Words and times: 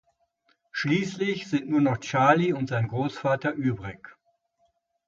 Schließlich 0.71 1.47
sind 1.47 1.69
nur 1.69 1.79
noch 1.79 1.99
Charlie 1.99 2.53
und 2.53 2.69
sein 2.69 2.87
Großvater 2.87 3.51
übrig. 3.51 4.15